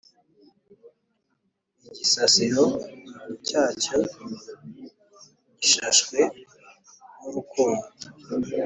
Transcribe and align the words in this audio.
Igisasiro 1.89 2.63
cyacyo 3.47 3.97
gishashwe 5.59 6.19
n’urukundo 7.19 7.85